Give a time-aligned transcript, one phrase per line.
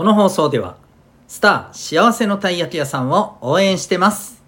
[0.00, 0.78] この放送では
[1.28, 4.42] スター幸せのたい焼き屋さんを応援してます。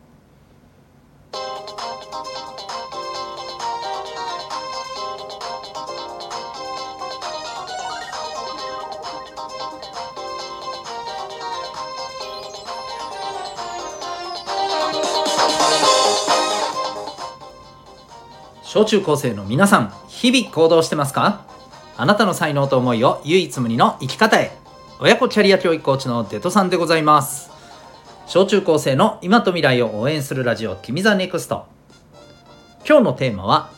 [18.62, 21.44] 小中高生の皆さん日々行動してますか？
[21.98, 24.61] あなたの才能と思いを唯一無二の生き方へ。
[25.04, 27.50] 親子キャリア教育コーチのデトさんでございます。
[28.28, 31.66] 小中高生の今と未来を応援するラジオ君 the NEXT。
[32.88, 33.72] 今日のテーマは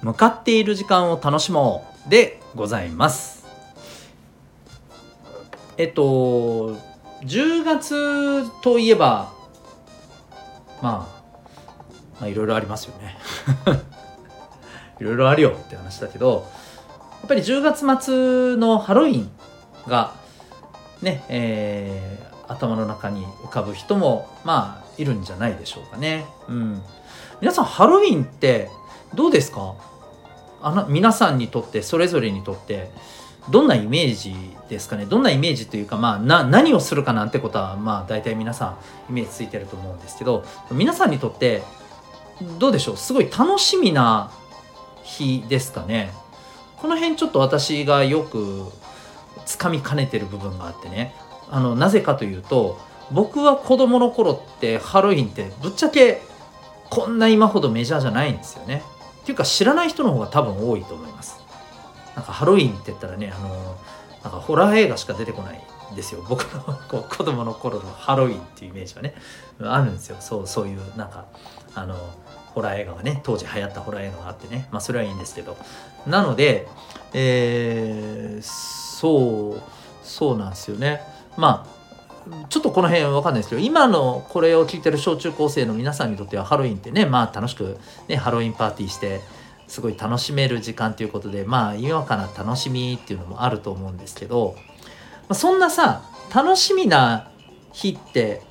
[0.00, 3.44] 向かっている時間を楽しもうでございます。
[5.76, 6.76] えっと
[7.22, 9.32] 10月といえば
[10.80, 13.18] まあまあいろいろありますよね。
[15.00, 16.46] いろいろあるよって話だけど
[17.22, 19.28] やっぱり10月末のハロウィン
[19.88, 20.22] が
[21.04, 26.24] ね、えー、頭の中に浮かぶ人もまあいるんじゃないでしょうかね。
[26.48, 26.82] うん、
[27.40, 28.68] 皆さんハロウィンって
[29.14, 29.76] どうですか？
[30.60, 32.90] あの皆さんにとってそれぞれにとって
[33.50, 34.34] どんなイメージ
[34.70, 35.04] ですかね？
[35.04, 41.62] どんなイメージというか、まあ、な何をするかなんてことはまあ大体皆さんイメージついてると思うんですけど皆さんにとって
[42.58, 42.96] どうでしょう？
[42.96, 44.32] すごい楽しみな
[45.02, 46.10] 日ですかね？
[46.78, 48.64] この辺ちょっと私がよく
[49.46, 51.14] つかみかねてる部分があってね。
[51.50, 52.80] あのなぜかというと
[53.12, 56.22] 僕は子供の頃ってハロウィンってぶっちゃけ
[56.90, 58.82] こんな今ほどメジャーじゃないんですよね。
[59.22, 61.38] っていうか知らない人の方が多分多いと思います。
[62.16, 63.76] なんかハロウィンって言ったらねあの
[64.22, 65.60] なんかホラー映画しか出てこない
[65.92, 66.24] んですよ。
[66.28, 69.14] 僕のこう子供の頃のハロウィンっていうイメージはね。
[69.62, 70.16] あるんですよ。
[70.20, 71.26] そうそういうなんか
[71.74, 71.96] あの
[72.54, 74.68] ホラー映画がね当時流行ったホラー映画があってね。
[74.70, 75.56] まあそれはいいんですけど。
[76.06, 76.66] なので
[77.12, 78.42] えー、
[78.94, 79.62] そう
[80.02, 81.00] そうなんですよね
[81.36, 87.76] まあちょっとこの辺わかんないですけど今のこれを聞いてる小中高生の皆さんにとってはハロウィンってねまあ楽しく
[88.08, 89.20] ねハロウィンパーティーして
[89.66, 94.54] すごい楽しめる時間ということでまあ今かな楽しみっていうのもあると思うんですけど
[95.32, 96.02] そんなさ
[96.34, 97.30] 楽しみな
[97.72, 98.42] 日って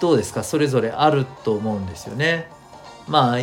[0.00, 0.44] どうですか？
[0.44, 2.48] それぞれあると思うんですよね。
[3.08, 3.38] まあ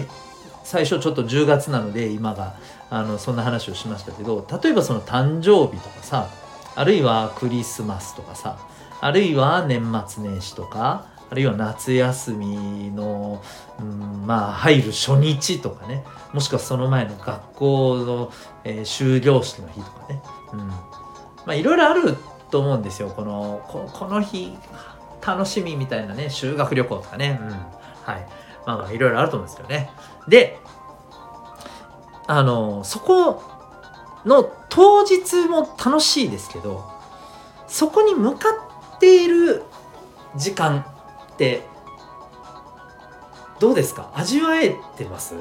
[0.65, 2.55] 最初ちょっと10月なので今が
[2.89, 6.29] あのそんな話をしましたけど例えばその誕生日とかさ
[6.75, 8.57] あるいはクリスマスとかさ
[8.99, 13.41] あるいは年末年始とかあるいは夏休みの、
[13.79, 18.31] うん、まあ入る初日とかねもしくはその前の学校の、
[18.63, 20.21] えー、終業式の日とかね、
[20.53, 20.77] うん、ま
[21.47, 22.17] あいろいろある
[22.49, 23.09] と思うんですよ。
[23.09, 24.55] このこの日
[25.25, 28.44] 楽しみみたいなね修学旅行とかね、うん、はい。
[28.65, 29.91] まあいろいろあると思うんですよね。
[30.27, 30.59] で
[32.27, 33.43] あのそこ
[34.25, 36.83] の当日も楽しいですけど
[37.67, 38.49] そこに向か
[38.95, 39.63] っている
[40.35, 40.85] 時間
[41.33, 41.61] って
[43.59, 44.11] どうですか？
[44.15, 45.35] 味わえてます？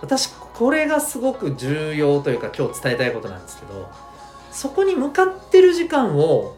[0.00, 3.90] 私これがすごく重要というか今日伝えたいことなんですけど
[4.50, 6.56] そこに向かってる時間を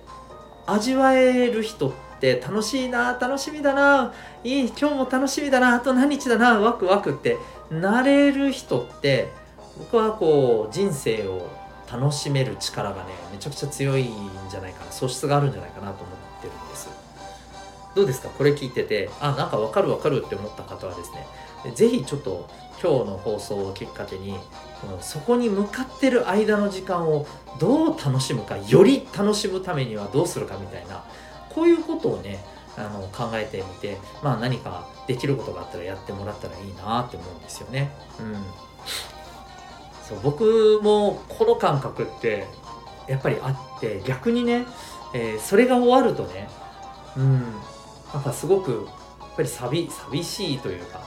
[0.66, 4.12] 味わえる人って楽しいな楽しみだな
[4.44, 7.36] いい今日も楽しみだなあと何日だなワクワクって
[7.70, 9.32] なれる人って
[9.78, 11.48] 僕はこう人生を
[11.90, 14.08] 楽しめる力がねめちゃくちゃ強いん
[14.50, 16.88] じゃないかな素質があるんじゃないかなと思ってるんです。
[17.94, 18.30] どうですか？
[18.30, 21.26] これ聞いててあなんかわかるわかるって思った方はですね
[21.74, 22.48] 是非ちょっと
[22.82, 24.38] 今日の放送をきっかけに
[25.00, 27.26] そこに向かってる間の時間を
[27.60, 31.04] どう楽しむかより楽しむためにはどうするかみたいな
[31.54, 32.44] こういうことをね
[32.76, 37.90] あの考えてみて、まあ、何かできることがあったらやってもらったらいいなって思うんですよね。
[38.18, 38.34] うん、
[40.02, 42.46] そう僕もこの感覚って
[43.08, 44.66] やっぱりあって逆にね、
[45.14, 46.48] えー、それが終わるとね、
[47.16, 47.42] うん、
[48.14, 48.88] なんかすごく
[49.20, 51.02] やっぱり寂寂しいというか、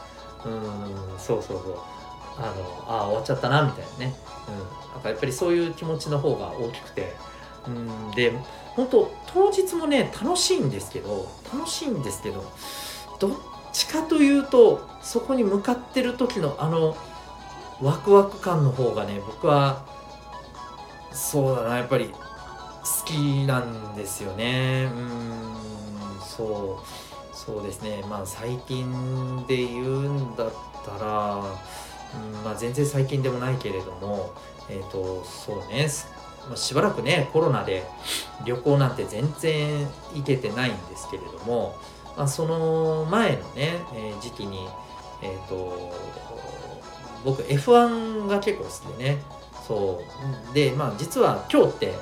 [0.46, 1.96] うん、そうそうそう。
[2.38, 4.16] あのあ終わっちゃったなみたいなね、
[4.50, 7.14] うん、なんかやっぱりそういう気持ちの方が大きくて、
[7.68, 8.32] うん、で
[8.76, 12.44] 本当当日もね楽しいんですけど楽しいんですけど
[13.20, 13.32] どっ
[13.74, 16.98] ちかというとそこに向かってる時のあの
[17.82, 19.86] ワクワク感の方がね僕は
[21.12, 24.90] そうだなやっぱり好きなんですよね。
[24.94, 25.56] うん
[26.22, 27.06] そう。
[27.36, 28.04] そうですね。
[28.10, 30.54] まあ最近で言うんだっ
[30.86, 34.34] たら、うんまあ、全然最近でもないけれども
[34.70, 35.88] えっ、ー、とそうね。
[36.56, 37.84] しばらくねコロナで
[38.46, 41.76] 旅行なんて全然行けてないんですけれども、
[42.16, 44.68] まあ、その前のね、えー、時期に、
[45.24, 45.92] えーと、
[47.24, 49.18] 僕 F1 が結構好きでね。
[49.68, 50.04] そ
[50.52, 50.54] う。
[50.54, 51.94] でまあ実は今日って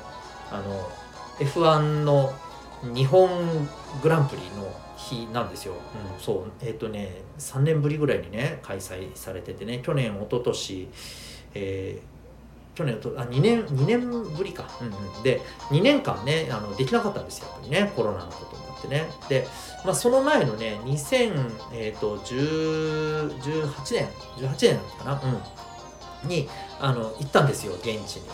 [0.51, 0.89] あの
[1.39, 2.33] F1 の
[2.93, 3.29] 日本
[4.01, 6.51] グランプリの日なんですよ、うん、そう。
[6.61, 9.79] えっ、ー、とね3年ぶりぐらいにね開催されててね。
[9.81, 10.89] 去年一昨年
[11.55, 12.12] えー
[12.75, 19.09] 去年とあ2年2年ぶりか、うんうん、で2年間ねあのできなかったんですよやっぱりねコロナのこともあってね。
[19.29, 19.47] で、
[19.85, 23.29] まあ、その前のね2018、えーと、18
[23.93, 25.21] 年18年だったかな、
[26.23, 26.49] うん、に
[26.79, 28.27] あの行ったんですよ現地に、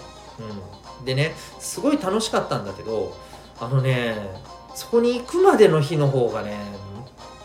[1.00, 3.16] うん、でねすごい楽しかったんだけど
[3.60, 4.16] あのね
[4.74, 6.58] そこに行くまでの日の方がね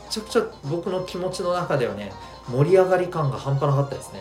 [0.04, 2.12] めちゃくちゃ僕の気持ちの中ではね
[2.48, 4.20] 盛り上がり感が半端なかったですね。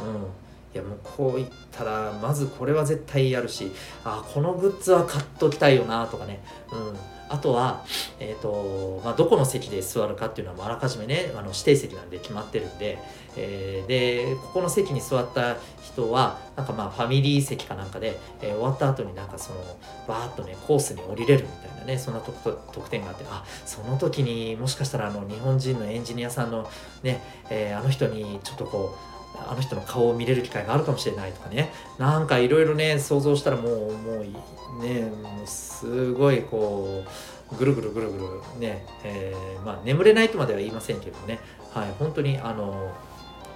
[0.00, 0.45] うん、
[0.76, 3.72] いやもうこういったらまずこれは絶対やるし
[4.04, 6.98] あこのグッズは買っときたいよなとかね、うん、
[7.30, 7.82] あとは、
[8.20, 12.98] えーとまあ、どこの席で座るかっていうのはあらかじめねあの指定席なんで決まってるんで、
[13.38, 19.60] えー、でここの席に座った人はなんかまあファミリー席かなんかで、えー、終わった後になんかその
[20.06, 26.68] バーッとねコースに降りれるみたいなねそんな特典があってあその時にもしかしたらあの日本人のエンジニアさんの
[27.02, 31.72] ね、えー、あの人にちょっとこうあの人の顔を見れる機会があるかもしれないとかね。
[31.98, 35.02] なんかいろいろね想像したらもうもうね。
[35.22, 37.04] もうすごいこ
[37.52, 38.26] うぐるぐるぐるぐる
[38.58, 41.38] ね、えー、まあ眠れないとまでは言いませんけどね。
[41.72, 42.92] はい本当にあの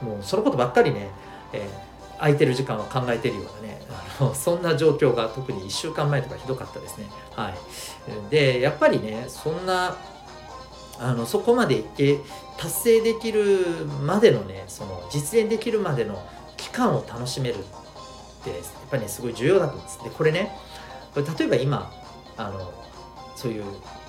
[0.02, 1.08] もうそのことばっかりね、
[1.52, 3.80] えー、空いてる時間は考えてるようなね
[4.20, 7.06] あのそんな状況が特に1週間前とかひどかったですね。
[7.34, 7.54] はい。
[8.30, 9.96] でやっぱりねそんな
[11.00, 12.18] あのそこまでいって
[12.58, 16.22] 達成できるまでのねその実現できるまでの
[16.58, 17.56] 期間を楽しめるっ
[18.44, 18.58] てやっ
[18.90, 20.04] ぱりねすごい重要だと思うんです。
[20.04, 20.56] でこれね
[21.14, 21.90] これ例えば今
[22.36, 22.72] あの
[23.34, 23.64] そういう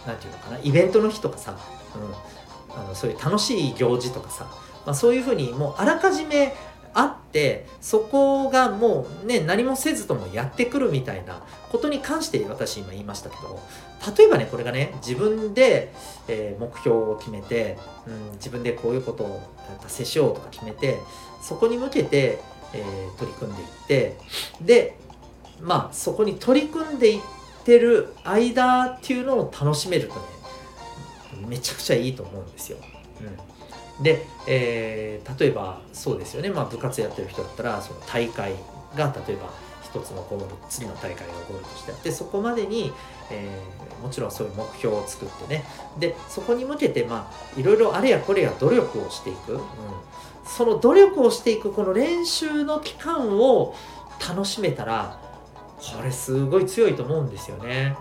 [0.06, 1.58] 何て言うのかなイベントの日とかさ、
[1.96, 4.46] うん、あのそういう楽しい行事とかさ、
[4.86, 6.54] まあ、そういうふうにもうあらかじめ
[6.94, 11.42] あってそこがもうね何もせずともやってくるみたいな
[11.72, 13.60] ことに関して私今言いましたけど
[14.18, 15.94] 例えばねこれがね自分で、
[16.28, 17.78] え、目標を決めて、
[18.08, 19.42] うん、自分でこういうことを
[19.82, 21.00] 達成しようとか決めて
[21.42, 22.40] そこに向けて、
[22.74, 24.18] えー、取り組んでいって
[24.62, 24.98] で
[25.62, 27.22] まあそこに取り組んでいっ
[27.64, 30.22] てる間っていうのを楽しめるとね
[31.48, 32.78] めちゃくちゃいいと思うんですよ。
[33.22, 33.51] うん
[34.02, 38.54] で、えー、例えばそうですよね、まあ、部活やってる人だったらその大会
[38.96, 39.50] が例えば
[39.84, 42.94] 一つのゴール次の大会がゴールとしてあってそこまでに、
[43.30, 45.66] えー、もちろんそういう目標を作ってね。
[46.00, 49.62] でそこに向けてまあいろいろあれやこれや努力をしていく、うん、
[50.46, 53.76] その努力をしていくこの練習の期間を
[54.26, 55.20] 楽しめたら
[55.78, 57.98] これすごい強いと思うんですよね。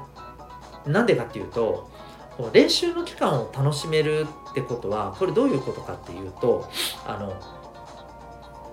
[0.86, 1.89] なんでかっていうと
[2.52, 6.68] 練習の期間を楽しめるってことはこれどういうことかっていうと
[7.06, 7.40] あの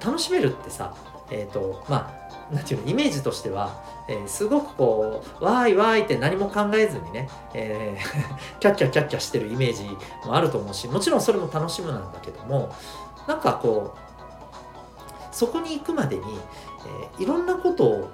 [0.03, 0.95] 楽しめるってさ
[1.31, 9.83] えっ、ー、とまあなんていうのイメージとしては、えー、すごくこうわーいわーいって何も考えずにね、えー、 キャッキャキャッキャしてるイメージ
[10.25, 12.73] もあると思うしもちろんそれも楽しむなんだけども
[13.27, 16.23] なんかこうそこに行くまでに、
[17.15, 18.11] えー、いろんなことを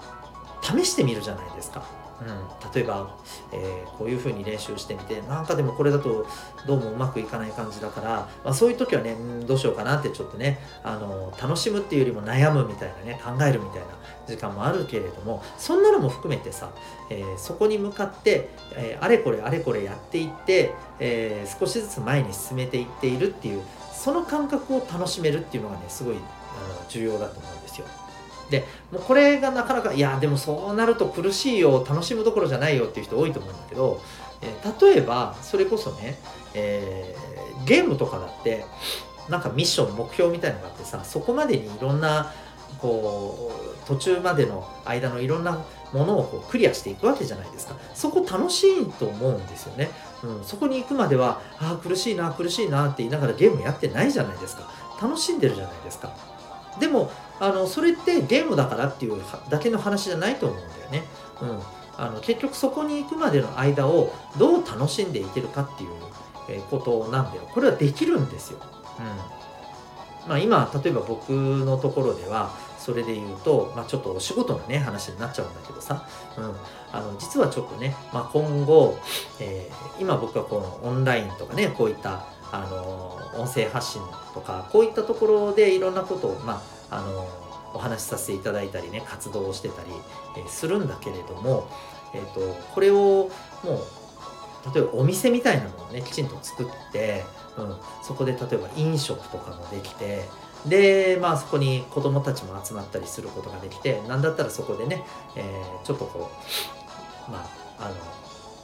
[0.64, 1.84] 試してみるじゃないですか。
[2.22, 3.16] うん、例えば、
[3.52, 6.26] えー、こういうふうに練習してみてなんかでもこれだと
[6.66, 13.88] どうもうまくいかない感じだから、まあ、そういう時はね、うん、どうしようかなってちょっとねあの楽しむっていうよりも悩むみたいなね考えるみたいな
[14.26, 16.72] 時間もあるけれどもそんなのも含めてさ、
[17.10, 27.88] えー、そこに向かって、えー、あれこれあれこれやっていって、え少しずつ前に進めていっているっていうその感覚を楽しめるっていうのがねすごいあの重要だと思うんですよ。
[28.54, 34.00] でもうこれがなかなかいやでもそうなると苦しいよ楽しむどころじゃないよっていう人多いと思うんだけど、
[34.44, 36.20] えー、例えばそれこそね、
[36.54, 38.66] えー、ゲームとかだって
[39.28, 42.32] なんかミッション目標みたいのがあってさそこまでにいろんな
[42.78, 43.52] こ
[43.84, 47.76] う途中までの間のいろんなものをこうクリアしていくわけじゃないですか。
[47.96, 49.90] そこ楽しいと思うんですよね、
[50.24, 54.70] うん、そこに行くまではああ苦しいな苦しいなって言いながらゲームやってないじゃないですか。
[55.02, 56.16] 楽しんでるじゃないですか。
[56.80, 61.04] でもあのそれってゲームだからっていうだけの話じゃないと思うんだよね。
[61.42, 61.60] うん、
[61.98, 67.50] あの結局そこに行くまでの間をどう楽しんでいけるかっていうことなんだよ。
[67.54, 68.60] これはできるんですよ。
[69.00, 69.44] うん
[70.28, 76.56] まあ、今例えば僕のところではそれで言うと、まあ、ちょっとお仕事のね話になっちゃうんだけどさ、うん、
[76.92, 78.98] あの実はちょっとね、まあ、今後、
[79.40, 84.02] えー、今僕はこのオンラインとかねこういったあの音声発信
[84.34, 86.62] とかこういったところでいろんなことを、まあ、
[86.98, 87.28] あの
[87.74, 89.90] お話しさせていただいたりね活動をしてたり、
[90.38, 91.68] えするんだけれども、
[92.14, 92.40] えーと、
[92.74, 93.32] これを
[93.64, 93.82] も
[94.66, 97.26] う例えばお店みたいなのをねきちんと作って、
[97.58, 100.26] うん、そこで例えば飲食とかもできて
[100.66, 105.04] でまあそこに子供たちも集まったりすることができて何だったらそこでね、
[105.36, 106.32] えー、ちょっとこ
[107.28, 107.40] うま
[107.80, 107.96] ああの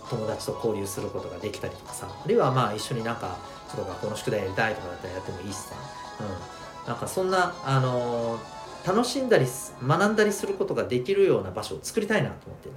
[0.09, 5.75] 友達と交流することができたりとかさあるいはまあ一緒になんかちょっと学校の宿題やりたいとかだったらやってもいいしさ、
[6.21, 6.58] うん、
[6.89, 8.39] なんかそんなあの
[8.85, 9.45] 楽しんだり
[9.85, 12.75] 学んだりすることができるような場所を作りたいなと思ってね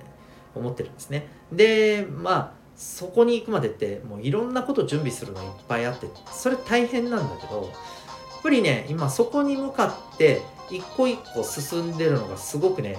[0.55, 1.29] 思ってるんですね。
[1.51, 12.99] でまあそこに行くまでってもういろんなこと準備するのいっぱいあってそれ大変なんだけどやっぱりね今そこに向かって一個一個進んでるのがすごくね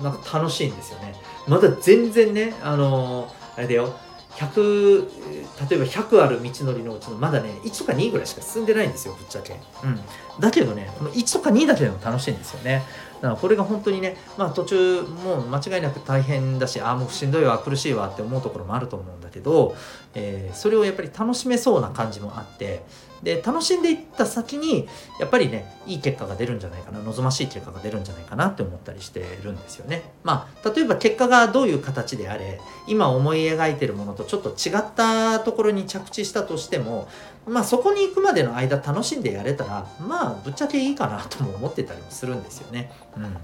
[0.00, 1.14] なんか楽しいんですよね。
[1.48, 3.92] まだ全然ねあのー、あれだよ。
[4.38, 5.08] 100
[5.68, 10.00] 例えば100ある道のりのうちのまだね1とか2ぐらいしか進んでないんですよぶっちゃけ、うん、
[10.38, 12.84] だけどねこの1とか2だけでも楽しいんですよね。
[13.16, 19.74] だからこれが本当にねまあ途中もう間違いなく大変だしああもうしんどいわ苦しいわって思うところもあると思うんだけど、
[20.14, 22.84] えー、それをやっぱり楽しめそうな感じもあって
[23.22, 30.02] で楽しんでいった先にやっぱりねいい結果が出るんじゃないかな望ましい結果が出るんじゃないかなって思ったりしてるんですよね。
[30.22, 37.08] まあ例えば結果がどういう形であれ今思い描いてるものとちょっと違ったところに着地したとしても
[37.46, 42.92] まあそこに行くまでの間楽しんでやれたらまあぶっちゃけいいかなとも思ってたりもするんですよね。
[43.16, 43.36] うん、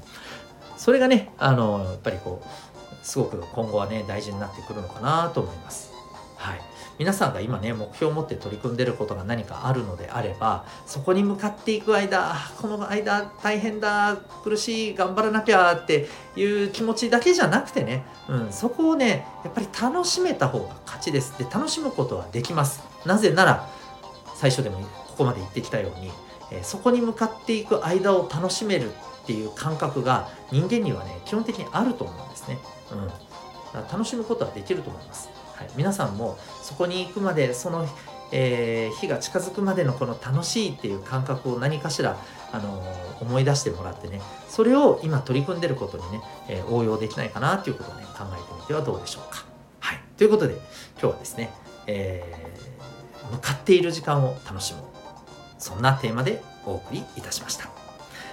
[0.76, 5.92] それがねあのやっぱりこうすごく今後はね大事になってくるのかなと思います。
[6.36, 21.36] はい皆さんが今ね目標を持って取り組んでることが何かあるのであればそこに向かっていく間この間大変だ苦しい頑張らなきゃっていう気持ちだけじゃなくてね、うん、そこをねやっぱり楽しめた方が勝ちです。
[21.38, 22.82] で楽しむことはできます。
[23.04, 23.68] なぜなら
[24.36, 26.10] 最初でもここまで言ってきたように、
[26.50, 28.92] えそこに向かっていく間を楽しめる
[29.24, 32.58] っていう感覚が人間にはね基本的にあると思うんですね、
[32.92, 35.43] うん、楽しむことはできると思います。
[35.64, 37.86] い、皆さんもそこに行くまでその、
[38.32, 42.16] えー、日が近づくまでのこの楽しいっていう感覚を何かしら、
[42.52, 49.44] あのー、思い出してもらってねそれを今取り組んでることにね、えー、応用できないかなということをね考えてみてはどうでしょうか。
[49.80, 50.62] はい、ということで今
[51.00, 51.50] 日はですね、
[51.86, 52.22] え
[53.32, 54.80] 向かっている時間を楽しむ
[55.58, 57.68] そんなテーマでお送りいたしました。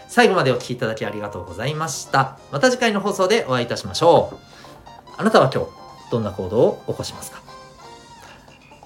[0.07, 2.37] 最後までお聴きいただきありがとうございました。
[2.51, 4.37] また次回の放送でお会いいたしましょう。
[5.17, 5.80] あなたは今日
[6.11, 7.41] どんな行動を起こしますか。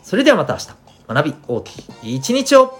[0.03, 0.69] それではまた明日。
[1.07, 2.79] 学び大きい一日を。